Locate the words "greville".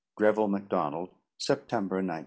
0.15-0.47